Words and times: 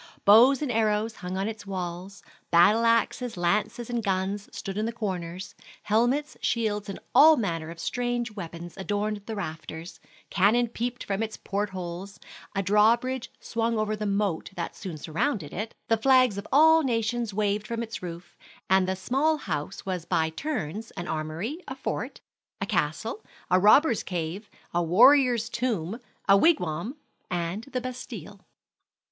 Bows 0.25 0.63
and 0.63 0.71
arrows 0.71 1.17
hung 1.17 1.37
on 1.37 1.47
its 1.47 1.67
walls; 1.67 2.23
battle 2.49 2.85
axes, 2.85 3.37
lances, 3.37 3.87
and 3.87 4.01
guns 4.03 4.49
stood 4.51 4.75
in 4.75 4.87
the 4.87 4.91
corners; 4.91 5.53
helmets, 5.83 6.35
shields, 6.41 6.89
and 6.89 6.97
all 7.13 7.37
manner 7.37 7.69
of 7.69 7.79
strange 7.79 8.31
weapons 8.31 8.73
adorned 8.77 9.21
the 9.27 9.35
rafters; 9.35 9.99
cannon 10.31 10.67
peeped 10.67 11.03
from 11.03 11.21
its 11.21 11.37
port 11.37 11.69
holes; 11.69 12.19
a 12.55 12.63
drawbridge 12.63 13.29
swung 13.39 13.77
over 13.77 13.95
the 13.95 14.07
moat 14.07 14.49
that 14.55 14.75
soon 14.75 14.97
surrounded 14.97 15.53
it; 15.53 15.75
the 15.87 15.97
flags 15.97 16.39
of 16.39 16.47
all 16.51 16.81
nations 16.81 17.31
waved 17.31 17.67
from 17.67 17.83
its 17.83 18.01
roof, 18.01 18.35
and 18.71 18.87
the 18.87 18.95
small 18.95 19.37
house 19.37 19.85
was 19.85 20.03
by 20.05 20.31
turns 20.31 20.89
an 20.97 21.07
armory, 21.07 21.59
a 21.67 21.75
fort, 21.75 22.21
a 22.59 22.65
castle, 22.65 23.23
a 23.51 23.59
robber's 23.59 24.01
cave, 24.01 24.49
a 24.73 24.81
warrior's 24.81 25.47
tomb, 25.47 25.99
a 26.27 26.35
wigwam, 26.35 26.95
and 27.29 27.65
the 27.65 27.79
Bastile. 27.79 28.39